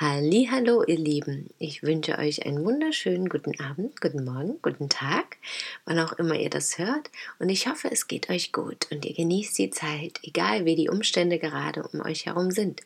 Hallo, 0.00 0.84
ihr 0.84 0.96
Lieben. 0.96 1.50
Ich 1.58 1.82
wünsche 1.82 2.18
euch 2.18 2.46
einen 2.46 2.64
wunderschönen 2.64 3.28
guten 3.28 3.58
Abend, 3.58 4.00
guten 4.00 4.24
Morgen, 4.24 4.62
guten 4.62 4.88
Tag, 4.88 5.38
wann 5.86 5.98
auch 5.98 6.12
immer 6.12 6.36
ihr 6.36 6.50
das 6.50 6.78
hört. 6.78 7.10
Und 7.40 7.48
ich 7.48 7.66
hoffe, 7.66 7.90
es 7.90 8.06
geht 8.06 8.30
euch 8.30 8.52
gut 8.52 8.86
und 8.92 9.04
ihr 9.04 9.12
genießt 9.12 9.58
die 9.58 9.70
Zeit, 9.70 10.20
egal 10.22 10.64
wie 10.64 10.76
die 10.76 10.88
Umstände 10.88 11.40
gerade 11.40 11.82
um 11.82 12.00
euch 12.00 12.26
herum 12.26 12.52
sind. 12.52 12.82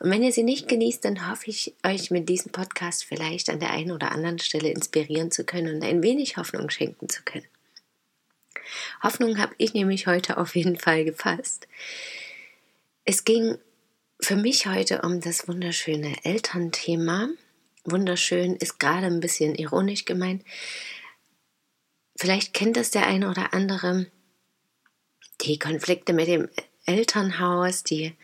Und 0.00 0.10
wenn 0.10 0.24
ihr 0.24 0.32
sie 0.32 0.42
nicht 0.42 0.66
genießt, 0.66 1.04
dann 1.04 1.30
hoffe 1.30 1.48
ich, 1.48 1.74
euch 1.86 2.10
mit 2.10 2.28
diesem 2.28 2.50
Podcast 2.50 3.04
vielleicht 3.04 3.50
an 3.50 3.60
der 3.60 3.70
einen 3.70 3.92
oder 3.92 4.10
anderen 4.10 4.40
Stelle 4.40 4.70
inspirieren 4.70 5.30
zu 5.30 5.44
können 5.44 5.76
und 5.76 5.84
ein 5.84 6.02
wenig 6.02 6.38
Hoffnung 6.38 6.70
schenken 6.70 7.08
zu 7.08 7.22
können. 7.22 7.46
Hoffnung 9.00 9.38
habe 9.38 9.54
ich 9.58 9.74
nämlich 9.74 10.08
heute 10.08 10.38
auf 10.38 10.56
jeden 10.56 10.76
Fall 10.76 11.04
gefasst. 11.04 11.68
Es 13.04 13.22
ging 13.22 13.58
für 14.20 14.36
mich 14.36 14.66
heute 14.66 15.02
um 15.02 15.20
das 15.20 15.48
wunderschöne 15.48 16.16
Elternthema. 16.24 17.28
Wunderschön 17.84 18.56
ist 18.56 18.78
gerade 18.78 19.06
ein 19.06 19.20
bisschen 19.20 19.54
ironisch 19.54 20.04
gemeint. 20.04 20.42
Vielleicht 22.16 22.52
kennt 22.52 22.76
das 22.76 22.90
der 22.90 23.06
eine 23.06 23.30
oder 23.30 23.54
andere. 23.54 24.06
Die 25.42 25.58
Konflikte 25.58 26.12
mit 26.12 26.26
dem 26.26 26.48
Elternhaus, 26.84 27.84
die 27.84 28.14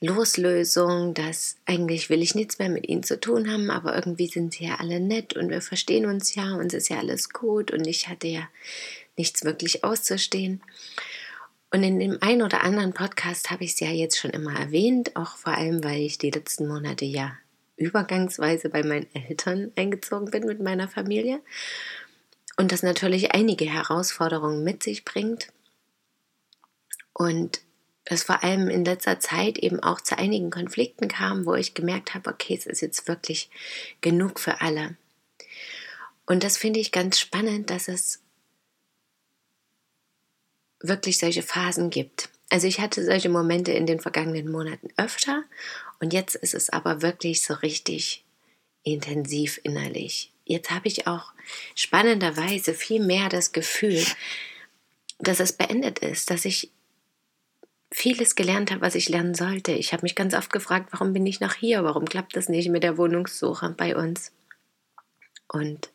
Loslösung, 0.00 1.14
dass 1.14 1.56
eigentlich 1.64 2.10
will 2.10 2.20
ich 2.20 2.34
nichts 2.34 2.58
mehr 2.58 2.68
mit 2.68 2.86
ihnen 2.86 3.02
zu 3.02 3.18
tun 3.18 3.50
haben, 3.50 3.70
aber 3.70 3.94
irgendwie 3.94 4.26
sind 4.26 4.52
sie 4.52 4.66
ja 4.66 4.74
alle 4.76 5.00
nett 5.00 5.34
und 5.34 5.48
wir 5.48 5.62
verstehen 5.62 6.04
uns 6.04 6.34
ja, 6.34 6.54
uns 6.54 6.74
ist 6.74 6.90
ja 6.90 6.98
alles 6.98 7.30
gut 7.30 7.70
und 7.70 7.86
ich 7.86 8.08
hatte 8.08 8.26
ja 8.26 8.46
nichts 9.16 9.44
wirklich 9.44 9.82
auszustehen. 9.82 10.60
Und 11.70 11.82
in 11.82 11.98
dem 11.98 12.18
einen 12.20 12.42
oder 12.42 12.62
anderen 12.62 12.92
Podcast 12.92 13.50
habe 13.50 13.64
ich 13.64 13.72
es 13.72 13.80
ja 13.80 13.88
jetzt 13.88 14.18
schon 14.18 14.30
immer 14.30 14.58
erwähnt, 14.58 15.16
auch 15.16 15.36
vor 15.36 15.54
allem, 15.54 15.82
weil 15.82 16.00
ich 16.00 16.18
die 16.18 16.30
letzten 16.30 16.68
Monate 16.68 17.04
ja 17.04 17.36
übergangsweise 17.76 18.70
bei 18.70 18.82
meinen 18.82 19.06
Eltern 19.14 19.72
eingezogen 19.76 20.30
bin 20.30 20.46
mit 20.46 20.60
meiner 20.60 20.88
Familie 20.88 21.40
und 22.56 22.72
das 22.72 22.82
natürlich 22.82 23.34
einige 23.34 23.66
Herausforderungen 23.66 24.64
mit 24.64 24.82
sich 24.82 25.04
bringt 25.04 25.48
und 27.12 27.60
es 28.04 28.22
vor 28.22 28.44
allem 28.44 28.68
in 28.70 28.84
letzter 28.84 29.18
Zeit 29.20 29.58
eben 29.58 29.80
auch 29.80 30.00
zu 30.00 30.16
einigen 30.16 30.50
Konflikten 30.50 31.08
kam, 31.08 31.44
wo 31.44 31.54
ich 31.54 31.74
gemerkt 31.74 32.14
habe, 32.14 32.30
okay, 32.30 32.54
es 32.56 32.66
ist 32.66 32.80
jetzt 32.80 33.08
wirklich 33.08 33.50
genug 34.00 34.38
für 34.38 34.60
alle. 34.60 34.96
Und 36.24 36.44
das 36.44 36.56
finde 36.56 36.80
ich 36.80 36.92
ganz 36.92 37.18
spannend, 37.18 37.70
dass 37.70 37.88
es 37.88 38.22
wirklich 40.80 41.18
solche 41.18 41.42
Phasen 41.42 41.90
gibt. 41.90 42.28
Also 42.50 42.66
ich 42.66 42.80
hatte 42.80 43.04
solche 43.04 43.28
Momente 43.28 43.72
in 43.72 43.86
den 43.86 44.00
vergangenen 44.00 44.50
Monaten 44.50 44.88
öfter 44.96 45.42
und 46.00 46.12
jetzt 46.12 46.36
ist 46.36 46.54
es 46.54 46.70
aber 46.70 47.02
wirklich 47.02 47.42
so 47.42 47.54
richtig 47.54 48.24
intensiv 48.82 49.58
innerlich. 49.64 50.32
Jetzt 50.44 50.70
habe 50.70 50.86
ich 50.86 51.08
auch 51.08 51.32
spannenderweise 51.74 52.72
viel 52.72 53.04
mehr 53.04 53.28
das 53.28 53.50
Gefühl, 53.50 54.04
dass 55.18 55.40
es 55.40 55.52
beendet 55.52 55.98
ist, 55.98 56.30
dass 56.30 56.44
ich 56.44 56.70
vieles 57.90 58.36
gelernt 58.36 58.70
habe, 58.70 58.82
was 58.82 58.94
ich 58.94 59.08
lernen 59.08 59.34
sollte. 59.34 59.72
Ich 59.72 59.92
habe 59.92 60.02
mich 60.02 60.14
ganz 60.14 60.34
oft 60.34 60.52
gefragt, 60.52 60.88
warum 60.92 61.12
bin 61.12 61.26
ich 61.26 61.40
noch 61.40 61.54
hier? 61.54 61.82
Warum 61.82 62.04
klappt 62.04 62.36
das 62.36 62.48
nicht 62.48 62.68
mit 62.68 62.82
der 62.82 62.98
Wohnungssuche 62.98 63.70
bei 63.70 63.96
uns? 63.96 64.32
Und 65.48 65.90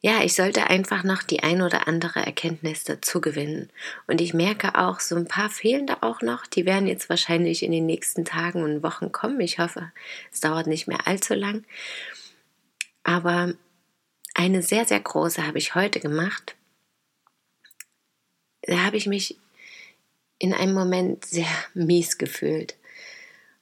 ja, 0.00 0.22
ich 0.22 0.34
sollte 0.34 0.68
einfach 0.70 1.02
noch 1.02 1.24
die 1.24 1.42
ein 1.42 1.60
oder 1.60 1.88
andere 1.88 2.20
Erkenntnis 2.20 2.84
dazu 2.84 3.20
gewinnen. 3.20 3.70
Und 4.06 4.20
ich 4.20 4.32
merke 4.32 4.76
auch, 4.76 5.00
so 5.00 5.16
ein 5.16 5.26
paar 5.26 5.50
fehlen 5.50 5.88
da 5.88 5.98
auch 6.02 6.22
noch. 6.22 6.46
Die 6.46 6.66
werden 6.66 6.86
jetzt 6.86 7.08
wahrscheinlich 7.08 7.64
in 7.64 7.72
den 7.72 7.86
nächsten 7.86 8.24
Tagen 8.24 8.62
und 8.62 8.84
Wochen 8.84 9.10
kommen. 9.10 9.40
Ich 9.40 9.58
hoffe, 9.58 9.90
es 10.32 10.38
dauert 10.38 10.68
nicht 10.68 10.86
mehr 10.86 11.08
allzu 11.08 11.34
lang. 11.34 11.64
Aber 13.02 13.54
eine 14.34 14.62
sehr, 14.62 14.84
sehr 14.84 15.00
große 15.00 15.44
habe 15.44 15.58
ich 15.58 15.74
heute 15.74 15.98
gemacht. 15.98 16.54
Da 18.62 18.84
habe 18.84 18.96
ich 18.96 19.06
mich 19.06 19.36
in 20.38 20.54
einem 20.54 20.74
Moment 20.74 21.24
sehr 21.24 21.48
mies 21.74 22.18
gefühlt 22.18 22.77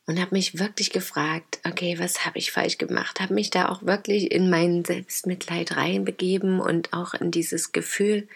und 0.06 0.21
habe 0.21 0.34
mich 0.34 0.59
wirklich 0.59 0.91
gefragt, 0.91 1.59
okay, 1.67 1.99
was 1.99 2.25
habe 2.25 2.39
ich 2.39 2.53
falsch 2.53 2.78
gemacht? 2.78 3.21
Habe 3.21 3.34
mich 3.34 3.50
da 3.50 3.69
auch 3.69 3.83
wirklich 3.83 4.31
in 4.31 4.49
mein 4.49 4.84
Selbstmitleid 4.84 5.77
reinbegeben 5.77 6.61
und 6.61 6.93
auch 6.93 7.15
in 7.15 7.33
dieses 7.33 7.72
Gefühl, 7.72 8.28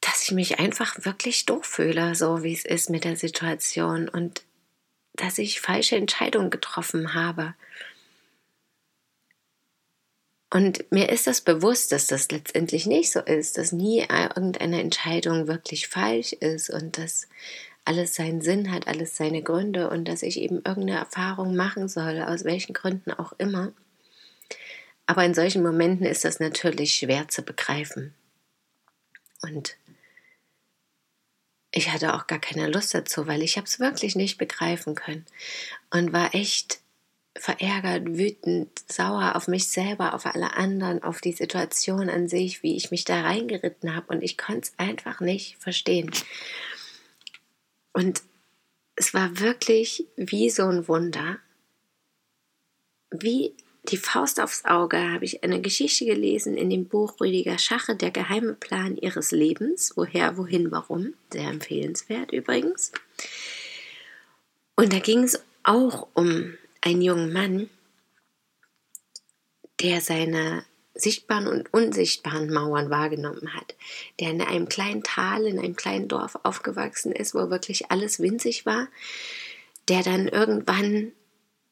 dass 0.00 0.24
ich 0.24 0.32
mich 0.32 0.58
einfach 0.58 1.04
wirklich 1.04 1.46
doof 1.46 1.64
fühle, 1.64 2.16
so 2.16 2.42
wie 2.42 2.52
es 2.52 2.64
ist 2.64 2.90
mit 2.90 3.04
der 3.04 3.16
Situation 3.16 4.08
und 4.08 4.42
dass 5.14 5.38
ich 5.38 5.60
falsche 5.60 5.96
Entscheidungen 5.96 6.50
getroffen 6.50 7.14
habe. 7.14 7.54
Und 10.50 10.90
mir 10.90 11.08
ist 11.08 11.26
das 11.26 11.40
bewusst, 11.40 11.92
dass 11.92 12.08
das 12.08 12.30
letztendlich 12.30 12.84
nicht 12.86 13.10
so 13.10 13.20
ist, 13.20 13.56
dass 13.56 13.72
nie 13.72 14.00
irgendeine 14.00 14.80
Entscheidung 14.80 15.46
wirklich 15.46 15.88
falsch 15.88 16.32
ist 16.34 16.68
und 16.68 16.98
dass 16.98 17.28
alles 17.84 18.14
seinen 18.14 18.40
Sinn 18.40 18.70
hat, 18.70 18.86
alles 18.86 19.16
seine 19.16 19.42
Gründe 19.42 19.90
und 19.90 20.06
dass 20.06 20.22
ich 20.22 20.40
eben 20.40 20.56
irgendeine 20.56 20.98
Erfahrung 20.98 21.56
machen 21.56 21.88
soll, 21.88 22.22
aus 22.22 22.44
welchen 22.44 22.72
Gründen 22.72 23.12
auch 23.12 23.32
immer. 23.38 23.72
Aber 25.06 25.24
in 25.24 25.34
solchen 25.34 25.62
Momenten 25.62 26.06
ist 26.06 26.24
das 26.24 26.40
natürlich 26.40 26.94
schwer 26.94 27.28
zu 27.28 27.42
begreifen. 27.42 28.14
Und 29.42 29.76
ich 31.72 31.90
hatte 31.90 32.14
auch 32.14 32.26
gar 32.26 32.38
keine 32.38 32.68
Lust 32.68 32.94
dazu, 32.94 33.26
weil 33.26 33.42
ich 33.42 33.56
habe 33.56 33.66
es 33.66 33.80
wirklich 33.80 34.14
nicht 34.14 34.38
begreifen 34.38 34.94
können 34.94 35.26
und 35.90 36.12
war 36.12 36.34
echt 36.34 36.80
verärgert, 37.36 38.06
wütend, 38.06 38.70
sauer 38.90 39.34
auf 39.36 39.48
mich 39.48 39.68
selber, 39.68 40.14
auf 40.14 40.26
alle 40.26 40.54
anderen, 40.54 41.02
auf 41.02 41.22
die 41.22 41.32
Situation 41.32 42.10
an 42.10 42.28
sich, 42.28 42.62
wie 42.62 42.76
ich 42.76 42.90
mich 42.90 43.04
da 43.04 43.22
reingeritten 43.22 43.96
habe 43.96 44.14
und 44.14 44.22
ich 44.22 44.36
konnte 44.36 44.68
es 44.68 44.78
einfach 44.78 45.20
nicht 45.20 45.56
verstehen. 45.58 46.10
Und 47.92 48.22
es 48.96 49.14
war 49.14 49.38
wirklich 49.38 50.06
wie 50.16 50.50
so 50.50 50.64
ein 50.64 50.88
Wunder. 50.88 51.38
Wie 53.10 53.54
die 53.84 53.96
Faust 53.96 54.40
aufs 54.40 54.64
Auge 54.64 54.96
habe 54.96 55.24
ich 55.24 55.42
eine 55.42 55.60
Geschichte 55.60 56.04
gelesen 56.04 56.56
in 56.56 56.70
dem 56.70 56.86
Buch 56.86 57.20
Rüdiger 57.20 57.58
Schache, 57.58 57.96
Der 57.96 58.10
geheime 58.10 58.54
Plan 58.54 58.96
ihres 58.96 59.32
Lebens. 59.32 59.92
Woher, 59.96 60.36
wohin, 60.36 60.70
warum. 60.70 61.14
Sehr 61.32 61.48
empfehlenswert 61.48 62.32
übrigens. 62.32 62.92
Und 64.76 64.92
da 64.92 64.98
ging 65.00 65.24
es 65.24 65.42
auch 65.64 66.08
um 66.14 66.54
einen 66.80 67.02
jungen 67.02 67.32
Mann, 67.32 67.68
der 69.80 70.00
seine 70.00 70.64
sichtbaren 70.94 71.46
und 71.46 71.72
unsichtbaren 71.72 72.52
Mauern 72.52 72.90
wahrgenommen 72.90 73.54
hat, 73.54 73.74
der 74.20 74.30
in 74.30 74.42
einem 74.42 74.68
kleinen 74.68 75.02
Tal, 75.02 75.46
in 75.46 75.58
einem 75.58 75.76
kleinen 75.76 76.08
Dorf 76.08 76.38
aufgewachsen 76.42 77.12
ist, 77.12 77.34
wo 77.34 77.50
wirklich 77.50 77.90
alles 77.90 78.20
winzig 78.20 78.66
war, 78.66 78.88
der 79.88 80.02
dann 80.02 80.28
irgendwann 80.28 81.12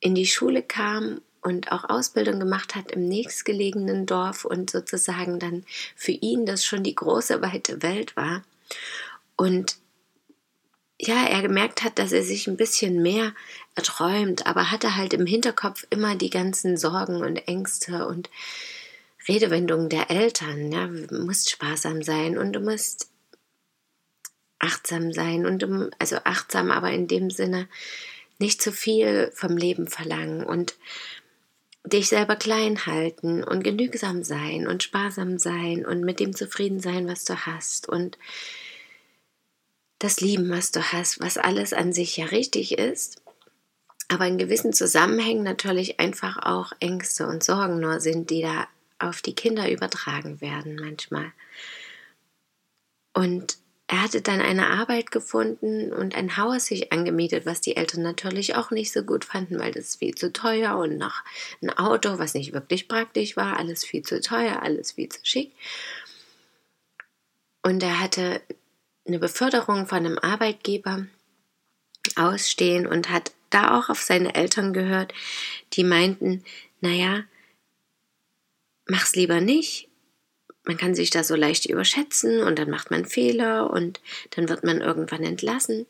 in 0.00 0.14
die 0.14 0.26
Schule 0.26 0.62
kam 0.62 1.20
und 1.42 1.72
auch 1.72 1.88
Ausbildung 1.88 2.38
gemacht 2.38 2.74
hat 2.74 2.92
im 2.92 3.08
nächstgelegenen 3.08 4.06
Dorf 4.06 4.44
und 4.44 4.70
sozusagen 4.70 5.38
dann 5.38 5.64
für 5.96 6.12
ihn 6.12 6.46
das 6.46 6.64
schon 6.64 6.82
die 6.82 6.94
große, 6.94 7.42
weite 7.42 7.82
Welt 7.82 8.16
war. 8.16 8.42
Und 9.36 9.76
ja, 11.00 11.24
er 11.24 11.40
gemerkt 11.40 11.82
hat, 11.82 11.98
dass 11.98 12.12
er 12.12 12.22
sich 12.22 12.46
ein 12.46 12.58
bisschen 12.58 13.00
mehr 13.00 13.32
erträumt, 13.74 14.46
aber 14.46 14.70
hatte 14.70 14.96
halt 14.96 15.14
im 15.14 15.24
Hinterkopf 15.24 15.86
immer 15.88 16.14
die 16.14 16.28
ganzen 16.28 16.76
Sorgen 16.76 17.22
und 17.22 17.48
Ängste 17.48 18.06
und 18.06 18.28
Redewendungen 19.28 19.88
der 19.88 20.10
Eltern. 20.10 20.72
Ja, 20.72 20.86
du 20.86 21.24
musst 21.24 21.50
sparsam 21.50 22.02
sein 22.02 22.38
und 22.38 22.52
du 22.52 22.60
musst 22.60 23.10
achtsam 24.58 25.12
sein 25.12 25.46
und 25.46 25.62
du, 25.62 25.90
also 25.98 26.16
achtsam, 26.24 26.70
aber 26.70 26.90
in 26.90 27.08
dem 27.08 27.30
Sinne 27.30 27.68
nicht 28.38 28.62
zu 28.62 28.72
viel 28.72 29.30
vom 29.34 29.56
Leben 29.56 29.86
verlangen 29.86 30.44
und 30.44 30.76
dich 31.84 32.08
selber 32.08 32.36
klein 32.36 32.86
halten 32.86 33.42
und 33.42 33.64
genügsam 33.64 34.22
sein 34.22 34.66
und 34.66 34.82
sparsam 34.82 35.38
sein 35.38 35.86
und 35.86 36.02
mit 36.02 36.20
dem 36.20 36.34
zufrieden 36.36 36.80
sein, 36.80 37.08
was 37.08 37.24
du 37.24 37.34
hast 37.46 37.88
und 37.88 38.18
das 39.98 40.20
Lieben, 40.20 40.50
was 40.50 40.72
du 40.72 40.80
hast, 40.80 41.20
was 41.20 41.36
alles 41.38 41.72
an 41.72 41.92
sich 41.92 42.16
ja 42.16 42.26
richtig 42.26 42.78
ist. 42.78 43.22
aber 44.08 44.26
in 44.26 44.38
gewissen 44.38 44.72
Zusammenhängen 44.72 45.44
natürlich 45.44 46.00
einfach 46.00 46.38
auch 46.42 46.72
Ängste 46.80 47.28
und 47.28 47.44
Sorgen 47.44 47.78
nur 47.78 48.00
sind, 48.00 48.30
die 48.30 48.42
da 48.42 48.66
auf 49.00 49.22
die 49.22 49.34
Kinder 49.34 49.70
übertragen 49.70 50.40
werden 50.40 50.76
manchmal. 50.76 51.32
Und 53.12 53.58
er 53.90 54.02
hatte 54.02 54.22
dann 54.22 54.40
eine 54.40 54.68
Arbeit 54.68 55.10
gefunden 55.10 55.92
und 55.92 56.14
ein 56.14 56.36
Haus 56.36 56.66
sich 56.66 56.92
angemietet, 56.92 57.44
was 57.44 57.60
die 57.60 57.76
Eltern 57.76 58.02
natürlich 58.02 58.54
auch 58.54 58.70
nicht 58.70 58.92
so 58.92 59.02
gut 59.02 59.24
fanden, 59.24 59.58
weil 59.58 59.72
das 59.72 59.96
viel 59.96 60.14
zu 60.14 60.32
teuer 60.32 60.76
und 60.76 60.96
noch 60.96 61.24
ein 61.60 61.70
Auto, 61.70 62.20
was 62.20 62.34
nicht 62.34 62.52
wirklich 62.52 62.86
praktisch 62.86 63.36
war, 63.36 63.56
alles 63.56 63.84
viel 63.84 64.02
zu 64.02 64.20
teuer, 64.20 64.62
alles 64.62 64.92
viel 64.92 65.08
zu 65.08 65.18
schick. 65.24 65.52
Und 67.62 67.82
er 67.82 67.98
hatte 67.98 68.40
eine 69.08 69.18
Beförderung 69.18 69.88
von 69.88 69.98
einem 69.98 70.18
Arbeitgeber 70.18 71.06
ausstehen 72.14 72.86
und 72.86 73.10
hat 73.10 73.32
da 73.50 73.76
auch 73.76 73.88
auf 73.88 74.00
seine 74.00 74.36
Eltern 74.36 74.72
gehört, 74.72 75.12
die 75.72 75.84
meinten, 75.84 76.44
naja, 76.80 77.24
mach's 78.90 79.14
lieber 79.14 79.40
nicht. 79.40 79.88
Man 80.64 80.76
kann 80.76 80.94
sich 80.94 81.10
da 81.10 81.24
so 81.24 81.34
leicht 81.34 81.66
überschätzen 81.66 82.42
und 82.42 82.58
dann 82.58 82.68
macht 82.68 82.90
man 82.90 83.06
Fehler 83.06 83.70
und 83.70 84.00
dann 84.30 84.48
wird 84.48 84.62
man 84.62 84.80
irgendwann 84.80 85.24
entlassen. 85.24 85.86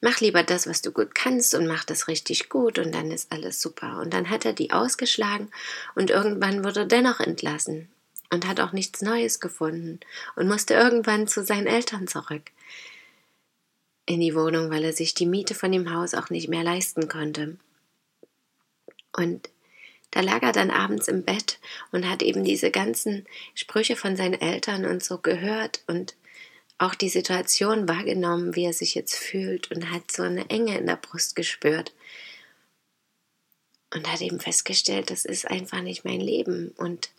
Mach 0.00 0.20
lieber 0.20 0.42
das, 0.42 0.66
was 0.66 0.82
du 0.82 0.90
gut 0.90 1.14
kannst 1.14 1.54
und 1.54 1.66
mach 1.66 1.84
das 1.84 2.08
richtig 2.08 2.48
gut 2.48 2.78
und 2.78 2.92
dann 2.92 3.10
ist 3.10 3.30
alles 3.30 3.60
super. 3.60 4.00
Und 4.00 4.14
dann 4.14 4.30
hat 4.30 4.44
er 4.44 4.54
die 4.54 4.72
ausgeschlagen 4.72 5.50
und 5.94 6.10
irgendwann 6.10 6.64
wurde 6.64 6.80
er 6.80 6.86
dennoch 6.86 7.20
entlassen 7.20 7.88
und 8.32 8.46
hat 8.46 8.60
auch 8.60 8.72
nichts 8.72 9.02
Neues 9.02 9.38
gefunden 9.38 10.00
und 10.36 10.48
musste 10.48 10.74
irgendwann 10.74 11.28
zu 11.28 11.44
seinen 11.44 11.66
Eltern 11.66 12.08
zurück 12.08 12.50
in 14.06 14.20
die 14.20 14.34
Wohnung, 14.34 14.70
weil 14.70 14.84
er 14.84 14.92
sich 14.92 15.14
die 15.14 15.26
Miete 15.26 15.54
von 15.54 15.70
dem 15.70 15.92
Haus 15.92 16.14
auch 16.14 16.30
nicht 16.30 16.48
mehr 16.48 16.64
leisten 16.64 17.06
konnte. 17.08 17.58
Und 19.16 19.50
da 20.10 20.20
lag 20.20 20.42
er 20.42 20.52
dann 20.52 20.70
abends 20.70 21.08
im 21.08 21.24
Bett 21.24 21.58
und 21.92 22.08
hat 22.08 22.22
eben 22.22 22.44
diese 22.44 22.70
ganzen 22.70 23.26
Sprüche 23.54 23.96
von 23.96 24.16
seinen 24.16 24.40
Eltern 24.40 24.84
und 24.84 25.02
so 25.04 25.18
gehört 25.18 25.82
und 25.86 26.16
auch 26.78 26.94
die 26.94 27.10
Situation 27.10 27.88
wahrgenommen, 27.88 28.56
wie 28.56 28.64
er 28.64 28.72
sich 28.72 28.94
jetzt 28.94 29.14
fühlt 29.14 29.70
und 29.70 29.90
hat 29.90 30.10
so 30.10 30.22
eine 30.22 30.48
Enge 30.48 30.78
in 30.78 30.86
der 30.86 30.96
Brust 30.96 31.36
gespürt. 31.36 31.92
Und 33.92 34.10
hat 34.10 34.20
eben 34.20 34.40
festgestellt, 34.40 35.10
das 35.10 35.24
ist 35.24 35.50
einfach 35.50 35.82
nicht 35.82 36.04
mein 36.04 36.20
Leben 36.20 36.72
und 36.76 37.10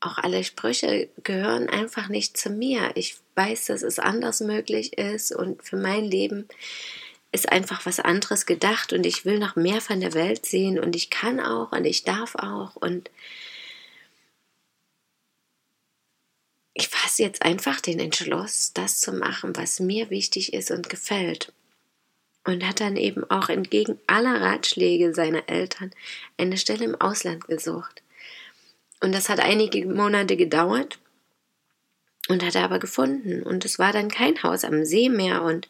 auch 0.00 0.18
alle 0.18 0.42
Sprüche 0.42 1.08
gehören 1.22 1.68
einfach 1.68 2.08
nicht 2.08 2.36
zu 2.36 2.50
mir. 2.50 2.90
Ich 2.96 3.16
weiß, 3.36 3.66
dass 3.66 3.82
es 3.82 4.00
anders 4.00 4.40
möglich 4.40 4.98
ist 4.98 5.32
und 5.32 5.62
für 5.62 5.76
mein 5.76 6.04
Leben 6.04 6.48
ist 7.32 7.50
einfach 7.50 7.86
was 7.86 7.98
anderes 7.98 8.44
gedacht 8.44 8.92
und 8.92 9.06
ich 9.06 9.24
will 9.24 9.38
noch 9.38 9.56
mehr 9.56 9.80
von 9.80 10.00
der 10.00 10.12
Welt 10.12 10.44
sehen 10.44 10.78
und 10.78 10.94
ich 10.94 11.08
kann 11.08 11.40
auch 11.40 11.72
und 11.72 11.86
ich 11.86 12.04
darf 12.04 12.34
auch 12.36 12.76
und 12.76 13.10
ich 16.74 16.88
fasse 16.88 17.22
jetzt 17.22 17.42
einfach 17.42 17.80
den 17.80 17.98
Entschluss, 17.98 18.72
das 18.74 19.00
zu 19.00 19.12
machen, 19.12 19.56
was 19.56 19.80
mir 19.80 20.10
wichtig 20.10 20.52
ist 20.52 20.70
und 20.70 20.88
gefällt. 20.88 21.52
Und 22.44 22.66
hat 22.66 22.80
dann 22.80 22.96
eben 22.96 23.28
auch 23.30 23.48
entgegen 23.48 23.98
aller 24.06 24.40
Ratschläge 24.40 25.14
seiner 25.14 25.48
Eltern 25.48 25.92
eine 26.38 26.56
Stelle 26.56 26.84
im 26.84 27.00
Ausland 27.00 27.46
gesucht. 27.46 28.02
Und 29.00 29.12
das 29.12 29.28
hat 29.28 29.38
einige 29.38 29.86
Monate 29.86 30.36
gedauert 30.36 30.98
und 32.28 32.44
hat 32.44 32.56
er 32.56 32.64
aber 32.64 32.78
gefunden. 32.78 33.42
Und 33.42 33.64
es 33.64 33.78
war 33.78 33.92
dann 33.92 34.08
kein 34.08 34.42
Haus 34.42 34.64
am 34.64 34.84
See 34.84 35.08
mehr 35.08 35.42
und 35.42 35.68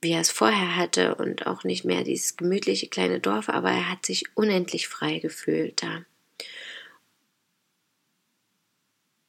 wie 0.00 0.12
er 0.12 0.20
es 0.20 0.30
vorher 0.30 0.76
hatte 0.76 1.14
und 1.16 1.46
auch 1.46 1.64
nicht 1.64 1.84
mehr 1.84 2.04
dieses 2.04 2.36
gemütliche 2.36 2.88
kleine 2.88 3.20
Dorf, 3.20 3.48
aber 3.48 3.70
er 3.70 3.90
hat 3.90 4.06
sich 4.06 4.24
unendlich 4.34 4.88
frei 4.88 5.18
gefühlt 5.18 5.82
da. 5.82 6.04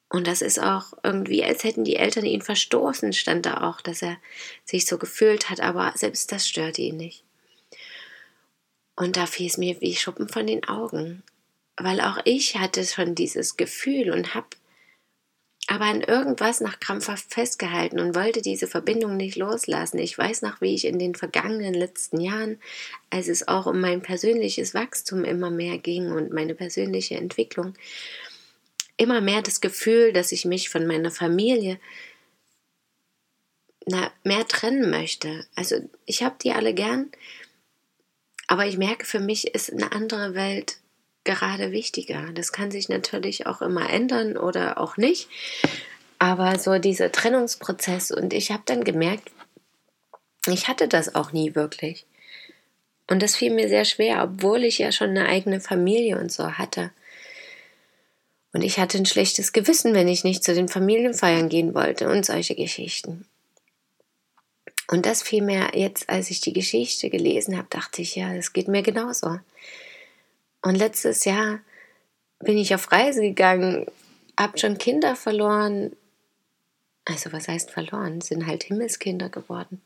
Und 0.09 0.27
das 0.27 0.41
ist 0.41 0.59
auch 0.59 0.93
irgendwie, 1.03 1.43
als 1.43 1.63
hätten 1.63 1.85
die 1.85 1.95
Eltern 1.95 2.25
ihn 2.25 2.41
verstoßen, 2.41 3.13
stand 3.13 3.45
da 3.45 3.69
auch, 3.69 3.79
dass 3.79 4.01
er 4.01 4.17
sich 4.65 4.85
so 4.85 4.97
gefühlt 4.97 5.49
hat, 5.49 5.61
aber 5.61 5.93
selbst 5.95 6.31
das 6.31 6.47
störte 6.47 6.81
ihn 6.81 6.97
nicht. 6.97 7.23
Und 8.95 9.15
da 9.15 9.25
fiel 9.25 9.47
es 9.47 9.57
mir 9.57 9.79
wie 9.79 9.95
Schuppen 9.95 10.27
von 10.27 10.47
den 10.47 10.65
Augen 10.65 11.23
weil 11.77 12.01
auch 12.01 12.17
ich 12.25 12.57
hatte 12.57 12.83
schon 12.85 13.15
dieses 13.15 13.57
Gefühl 13.57 14.11
und 14.11 14.33
habe 14.35 14.47
aber 15.71 15.85
an 15.85 16.01
irgendwas 16.01 16.59
nach 16.59 16.81
krampfhaft 16.81 17.33
festgehalten 17.33 18.01
und 18.01 18.13
wollte 18.13 18.41
diese 18.41 18.67
Verbindung 18.67 19.15
nicht 19.15 19.37
loslassen. 19.37 19.99
Ich 19.99 20.17
weiß 20.17 20.41
noch, 20.41 20.59
wie 20.59 20.75
ich 20.75 20.83
in 20.83 20.99
den 20.99 21.15
vergangenen 21.15 21.73
letzten 21.73 22.19
Jahren, 22.19 22.59
als 23.09 23.29
es 23.29 23.47
auch 23.47 23.67
um 23.67 23.79
mein 23.79 24.01
persönliches 24.01 24.73
Wachstum 24.73 25.23
immer 25.23 25.49
mehr 25.49 25.77
ging 25.77 26.11
und 26.11 26.33
meine 26.33 26.55
persönliche 26.55 27.15
Entwicklung, 27.15 27.73
immer 28.97 29.21
mehr 29.21 29.41
das 29.41 29.61
Gefühl, 29.61 30.11
dass 30.11 30.33
ich 30.33 30.43
mich 30.43 30.67
von 30.67 30.85
meiner 30.85 31.09
Familie 31.09 31.79
na, 33.85 34.11
mehr 34.25 34.45
trennen 34.49 34.91
möchte. 34.91 35.47
Also 35.55 35.77
ich 36.05 36.21
habe 36.21 36.35
die 36.43 36.51
alle 36.51 36.73
gern, 36.73 37.13
aber 38.47 38.65
ich 38.65 38.77
merke, 38.77 39.05
für 39.05 39.21
mich 39.21 39.55
ist 39.55 39.71
eine 39.71 39.93
andere 39.93 40.35
Welt 40.35 40.80
gerade 41.23 41.71
wichtiger. 41.71 42.29
Das 42.33 42.51
kann 42.51 42.71
sich 42.71 42.89
natürlich 42.89 43.47
auch 43.47 43.61
immer 43.61 43.89
ändern 43.89 44.37
oder 44.37 44.79
auch 44.79 44.97
nicht. 44.97 45.29
Aber 46.19 46.59
so 46.59 46.77
dieser 46.77 47.11
Trennungsprozess 47.11 48.11
und 48.11 48.33
ich 48.33 48.51
habe 48.51 48.63
dann 48.65 48.83
gemerkt, 48.83 49.31
ich 50.47 50.67
hatte 50.67 50.87
das 50.87 51.15
auch 51.15 51.31
nie 51.31 51.55
wirklich. 51.55 52.05
Und 53.09 53.21
das 53.21 53.35
fiel 53.35 53.51
mir 53.51 53.67
sehr 53.67 53.85
schwer, 53.85 54.23
obwohl 54.23 54.63
ich 54.63 54.77
ja 54.77 54.91
schon 54.91 55.09
eine 55.09 55.27
eigene 55.27 55.59
Familie 55.59 56.19
und 56.19 56.31
so 56.31 56.53
hatte. 56.53 56.91
Und 58.53 58.61
ich 58.61 58.79
hatte 58.79 58.97
ein 58.97 59.05
schlechtes 59.05 59.53
Gewissen, 59.53 59.93
wenn 59.93 60.07
ich 60.07 60.23
nicht 60.23 60.43
zu 60.43 60.53
den 60.53 60.67
Familienfeiern 60.67 61.49
gehen 61.49 61.73
wollte 61.73 62.09
und 62.09 62.25
solche 62.25 62.55
Geschichten. 62.55 63.25
Und 64.87 65.05
das 65.05 65.23
fiel 65.23 65.41
mir 65.41 65.71
jetzt, 65.73 66.09
als 66.09 66.29
ich 66.31 66.41
die 66.41 66.53
Geschichte 66.53 67.09
gelesen 67.09 67.57
habe, 67.57 67.67
dachte 67.69 68.01
ich, 68.01 68.15
ja, 68.15 68.33
das 68.35 68.51
geht 68.51 68.67
mir 68.67 68.81
genauso. 68.81 69.39
Und 70.61 70.75
letztes 70.75 71.25
Jahr 71.25 71.59
bin 72.39 72.57
ich 72.57 72.73
auf 72.75 72.91
Reise 72.91 73.21
gegangen, 73.21 73.87
hab 74.37 74.59
schon 74.59 74.77
Kinder 74.77 75.15
verloren. 75.15 75.95
Also 77.05 77.31
was 77.33 77.47
heißt 77.47 77.71
verloren? 77.71 78.21
Sind 78.21 78.47
halt 78.47 78.63
Himmelskinder 78.63 79.29
geworden. 79.29 79.81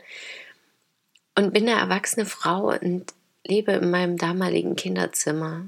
Und 1.36 1.54
bin 1.54 1.68
eine 1.68 1.80
erwachsene 1.80 2.26
Frau 2.26 2.70
und 2.70 3.14
lebe 3.46 3.74
in 3.74 3.90
meinem 3.90 4.18
damaligen 4.18 4.76
Kinderzimmer, 4.76 5.68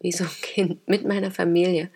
wie 0.00 0.12
so 0.12 0.24
ein 0.24 0.30
Kind, 0.42 0.88
mit 0.88 1.04
meiner 1.04 1.30
Familie. 1.30 1.90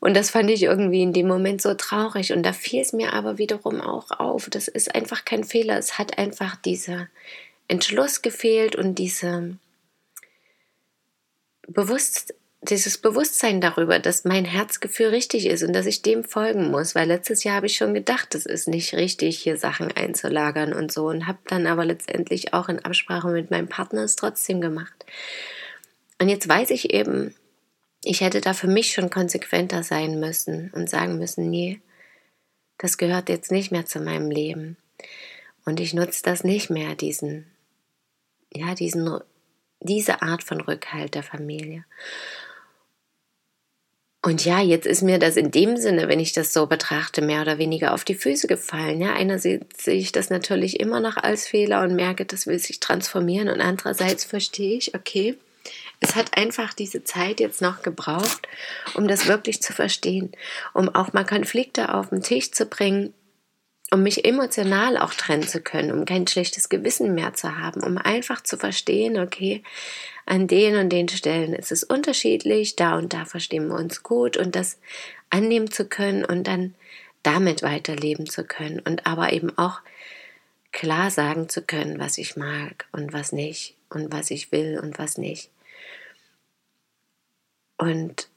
Und 0.00 0.14
das 0.14 0.30
fand 0.30 0.50
ich 0.50 0.62
irgendwie 0.62 1.02
in 1.02 1.14
dem 1.14 1.26
Moment 1.26 1.62
so 1.62 1.72
traurig. 1.74 2.32
Und 2.32 2.42
da 2.42 2.52
fiel 2.52 2.82
es 2.82 2.92
mir 2.92 3.14
aber 3.14 3.38
wiederum 3.38 3.80
auch 3.80 4.10
auf. 4.10 4.50
Das 4.50 4.68
ist 4.68 4.94
einfach 4.94 5.24
kein 5.24 5.44
Fehler. 5.44 5.78
Es 5.78 5.98
hat 5.98 6.18
einfach 6.18 6.56
dieser 6.56 7.08
Entschluss 7.68 8.20
gefehlt 8.20 8.76
und 8.76 8.96
diese 8.96 9.56
bewusst, 11.66 12.34
dieses 12.62 12.98
Bewusstsein 12.98 13.60
darüber, 13.60 13.98
dass 13.98 14.24
mein 14.24 14.44
Herzgefühl 14.44 15.08
richtig 15.08 15.46
ist 15.46 15.62
und 15.62 15.72
dass 15.74 15.86
ich 15.86 16.02
dem 16.02 16.24
folgen 16.24 16.70
muss, 16.70 16.94
weil 16.94 17.08
letztes 17.08 17.44
Jahr 17.44 17.56
habe 17.56 17.66
ich 17.66 17.76
schon 17.76 17.92
gedacht, 17.92 18.34
es 18.34 18.46
ist 18.46 18.68
nicht 18.68 18.94
richtig, 18.94 19.38
hier 19.38 19.58
Sachen 19.58 19.92
einzulagern 19.92 20.72
und 20.72 20.90
so 20.90 21.08
und 21.08 21.26
habe 21.26 21.38
dann 21.46 21.66
aber 21.66 21.84
letztendlich 21.84 22.54
auch 22.54 22.68
in 22.68 22.78
Absprache 22.78 23.28
mit 23.28 23.50
meinem 23.50 23.68
Partner 23.68 24.02
es 24.04 24.16
trotzdem 24.16 24.60
gemacht. 24.60 25.04
Und 26.18 26.28
jetzt 26.28 26.48
weiß 26.48 26.70
ich 26.70 26.94
eben, 26.94 27.34
ich 28.02 28.20
hätte 28.20 28.40
da 28.40 28.54
für 28.54 28.68
mich 28.68 28.92
schon 28.92 29.10
konsequenter 29.10 29.82
sein 29.82 30.20
müssen 30.20 30.70
und 30.74 30.88
sagen 30.88 31.18
müssen, 31.18 31.50
nee, 31.50 31.80
das 32.78 32.98
gehört 32.98 33.28
jetzt 33.28 33.50
nicht 33.50 33.72
mehr 33.72 33.86
zu 33.86 34.00
meinem 34.00 34.30
Leben. 34.30 34.76
Und 35.64 35.80
ich 35.80 35.94
nutze 35.94 36.22
das 36.22 36.44
nicht 36.44 36.70
mehr, 36.70 36.94
diesen, 36.94 37.46
ja, 38.52 38.74
diesen 38.74 39.20
diese 39.80 40.22
Art 40.22 40.42
von 40.42 40.60
Rückhalt 40.60 41.14
der 41.14 41.22
Familie. 41.22 41.84
Und 44.24 44.42
ja, 44.46 44.62
jetzt 44.62 44.86
ist 44.86 45.02
mir 45.02 45.18
das 45.18 45.36
in 45.36 45.50
dem 45.50 45.76
Sinne, 45.76 46.08
wenn 46.08 46.18
ich 46.18 46.32
das 46.32 46.54
so 46.54 46.66
betrachte, 46.66 47.20
mehr 47.20 47.42
oder 47.42 47.58
weniger 47.58 47.92
auf 47.92 48.04
die 48.04 48.14
Füße 48.14 48.46
gefallen. 48.46 49.02
Ja, 49.02 49.12
einerseits 49.12 49.84
sehe 49.84 49.98
ich 49.98 50.12
das 50.12 50.30
natürlich 50.30 50.80
immer 50.80 50.98
noch 50.98 51.18
als 51.18 51.46
Fehler 51.46 51.82
und 51.82 51.94
merke, 51.94 52.24
das 52.24 52.46
will 52.46 52.58
sich 52.58 52.80
transformieren. 52.80 53.50
Und 53.50 53.60
andererseits 53.60 54.24
verstehe 54.24 54.78
ich, 54.78 54.94
okay, 54.94 55.36
es 56.00 56.16
hat 56.16 56.38
einfach 56.38 56.72
diese 56.72 57.04
Zeit 57.04 57.38
jetzt 57.38 57.60
noch 57.60 57.82
gebraucht, 57.82 58.48
um 58.94 59.08
das 59.08 59.26
wirklich 59.26 59.60
zu 59.60 59.74
verstehen, 59.74 60.32
um 60.72 60.88
auch 60.88 61.12
mal 61.12 61.26
Konflikte 61.26 61.94
auf 61.94 62.08
den 62.08 62.22
Tisch 62.22 62.50
zu 62.50 62.64
bringen, 62.64 63.12
um 63.90 64.02
mich 64.02 64.24
emotional 64.24 64.96
auch 64.96 65.14
trennen 65.14 65.46
zu 65.46 65.60
können, 65.60 65.92
um 65.92 66.04
kein 66.04 66.26
schlechtes 66.26 66.68
Gewissen 66.68 67.14
mehr 67.14 67.34
zu 67.34 67.58
haben, 67.58 67.82
um 67.82 67.98
einfach 67.98 68.42
zu 68.42 68.56
verstehen, 68.56 69.18
okay, 69.18 69.62
an 70.26 70.46
den 70.46 70.76
und 70.76 70.88
den 70.90 71.08
Stellen 71.08 71.52
ist 71.52 71.70
es 71.70 71.84
unterschiedlich, 71.84 72.76
da 72.76 72.96
und 72.96 73.12
da 73.12 73.24
verstehen 73.24 73.68
wir 73.68 73.76
uns 73.76 74.02
gut 74.02 74.36
und 74.36 74.56
das 74.56 74.78
annehmen 75.30 75.70
zu 75.70 75.86
können 75.86 76.24
und 76.24 76.46
dann 76.46 76.74
damit 77.22 77.62
weiterleben 77.62 78.26
zu 78.26 78.44
können 78.44 78.80
und 78.80 79.06
aber 79.06 79.32
eben 79.32 79.56
auch 79.58 79.80
klar 80.72 81.10
sagen 81.10 81.48
zu 81.48 81.62
können, 81.62 81.98
was 81.98 82.18
ich 82.18 82.36
mag 82.36 82.86
und 82.92 83.12
was 83.12 83.32
nicht 83.32 83.76
und 83.90 84.12
was 84.12 84.30
ich 84.30 84.50
will 84.50 84.80
und 84.82 84.98
was 84.98 85.18
nicht. 85.18 85.50
Und 87.76 88.28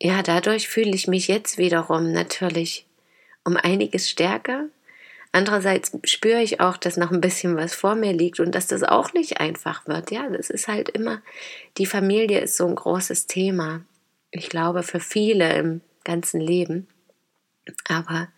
ja, 0.00 0.22
dadurch 0.22 0.68
fühle 0.68 0.94
ich 0.94 1.08
mich 1.08 1.28
jetzt 1.28 1.58
wiederum 1.58 2.12
natürlich 2.12 2.86
um 3.48 3.56
einiges 3.56 4.08
stärker. 4.08 4.66
Andererseits 5.32 5.92
spüre 6.04 6.42
ich 6.42 6.60
auch, 6.60 6.76
dass 6.76 6.96
noch 6.96 7.10
ein 7.10 7.20
bisschen 7.20 7.56
was 7.56 7.74
vor 7.74 7.94
mir 7.94 8.12
liegt 8.12 8.40
und 8.40 8.54
dass 8.54 8.66
das 8.66 8.82
auch 8.82 9.12
nicht 9.12 9.40
einfach 9.40 9.86
wird. 9.86 10.10
Ja, 10.10 10.28
das 10.28 10.50
ist 10.50 10.68
halt 10.68 10.88
immer, 10.90 11.22
die 11.76 11.86
Familie 11.86 12.40
ist 12.40 12.56
so 12.56 12.66
ein 12.66 12.74
großes 12.74 13.26
Thema. 13.26 13.82
Ich 14.30 14.48
glaube, 14.48 14.82
für 14.82 15.00
viele 15.00 15.52
im 15.54 15.80
ganzen 16.04 16.40
Leben. 16.40 16.86
Aber 17.88 18.28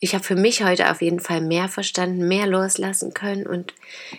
ich 0.00 0.14
habe 0.14 0.24
für 0.24 0.34
mich 0.34 0.64
heute 0.64 0.90
auf 0.90 1.00
jeden 1.00 1.20
Fall 1.20 1.40
mehr 1.40 1.68
verstanden, 1.68 2.26
mehr 2.26 2.48
loslassen 2.48 3.14
können 3.14 3.46
und 3.46 3.72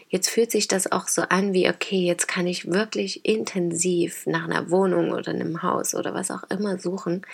jetzt 0.08 0.30
fühlt 0.30 0.50
sich 0.50 0.70
das 0.70 0.90
auch 0.90 1.10
so 1.10 1.24
an 1.24 1.54
wie, 1.54 1.70
okay, 1.70 2.00
jetzt 2.06 2.28
kann 2.30 2.48
ich 2.48 2.72
wirklich 2.72 3.26
intensiv 3.26 4.26
nach 4.26 4.46
einer 4.46 4.70
Wohnung 4.70 5.12
oder 5.12 5.32
einem 5.32 5.62
Haus 5.62 5.94
oder 5.94 6.14
was 6.14 6.32
auch 6.32 6.44
immer 6.50 6.80
suchen. 6.80 7.26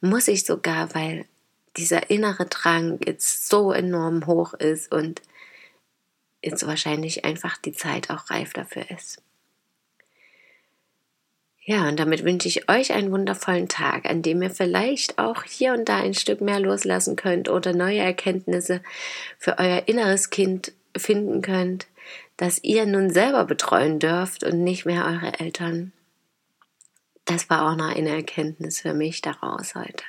Muss 0.00 0.28
ich 0.28 0.44
sogar, 0.44 0.94
weil 0.94 1.24
dieser 1.76 2.10
innere 2.10 2.46
Drang 2.46 2.98
jetzt 3.04 3.48
so 3.48 3.72
enorm 3.72 4.26
hoch 4.26 4.54
ist 4.54 4.92
und 4.92 5.22
jetzt 6.42 6.66
wahrscheinlich 6.66 7.24
einfach 7.24 7.56
die 7.56 7.72
Zeit 7.72 8.10
auch 8.10 8.30
reif 8.30 8.52
dafür 8.52 8.90
ist. 8.90 9.22
Ja, 11.64 11.88
und 11.88 12.00
damit 12.00 12.24
wünsche 12.24 12.48
ich 12.48 12.68
euch 12.68 12.92
einen 12.92 13.12
wundervollen 13.12 13.68
Tag, 13.68 14.06
an 14.06 14.22
dem 14.22 14.42
ihr 14.42 14.50
vielleicht 14.50 15.18
auch 15.18 15.44
hier 15.44 15.72
und 15.74 15.88
da 15.88 15.98
ein 15.98 16.14
Stück 16.14 16.40
mehr 16.40 16.58
loslassen 16.58 17.14
könnt 17.14 17.48
oder 17.48 17.72
neue 17.72 18.00
Erkenntnisse 18.00 18.82
für 19.38 19.58
euer 19.58 19.84
inneres 19.86 20.30
Kind 20.30 20.72
finden 20.96 21.40
könnt, 21.40 21.86
das 22.36 22.64
ihr 22.64 22.84
nun 22.84 23.10
selber 23.10 23.44
betreuen 23.44 24.00
dürft 24.00 24.42
und 24.42 24.64
nicht 24.64 24.86
mehr 24.86 25.04
eure 25.04 25.38
Eltern. 25.38 25.92
Das 27.26 27.48
war 27.48 27.70
auch 27.70 27.76
noch 27.76 27.94
eine 27.94 28.10
Erkenntnis 28.10 28.80
für 28.80 28.92
mich 28.92 29.22
daraus 29.22 29.76
heute 29.76 30.02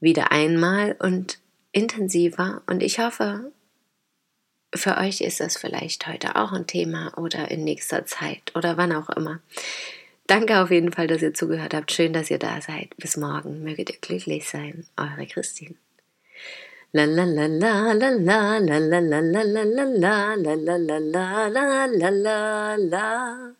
wieder 0.00 0.32
einmal 0.32 0.96
und 0.98 1.38
intensiver. 1.72 2.62
Und 2.66 2.82
ich 2.82 2.98
hoffe, 2.98 3.52
für 4.74 4.96
euch 4.98 5.20
ist 5.20 5.40
das 5.40 5.56
vielleicht 5.56 6.06
heute 6.06 6.36
auch 6.36 6.52
ein 6.52 6.66
Thema 6.66 7.16
oder 7.18 7.50
in 7.50 7.64
nächster 7.64 8.06
Zeit 8.06 8.54
oder 8.54 8.76
wann 8.76 8.92
auch 8.92 9.10
immer. 9.10 9.40
Danke 10.26 10.60
auf 10.60 10.70
jeden 10.70 10.92
Fall, 10.92 11.08
dass 11.08 11.22
ihr 11.22 11.34
zugehört 11.34 11.74
habt. 11.74 11.90
Schön, 11.90 12.12
dass 12.12 12.30
ihr 12.30 12.38
da 12.38 12.60
seid. 12.60 12.96
Bis 12.96 13.16
morgen. 13.16 13.64
Möget 13.64 13.90
ihr 13.90 13.96
glücklich 14.00 14.48
sein. 14.48 14.86
Eure 14.96 15.26
Christine. 15.26 15.74
La 16.92 17.04
la 17.04 17.24
la 17.24 17.46
la 17.46 17.92
la 17.92 18.10
la 18.10 18.58
la 18.58 18.58
la 18.58 19.00
la 19.00 19.00
la 19.00 19.20
la 19.20 19.42
la 19.42 20.34
la 20.34 20.76
la 20.76 20.96
la 20.98 21.46
la 21.48 21.86
la 21.86 22.10
la 22.10 22.76
la 22.76 23.59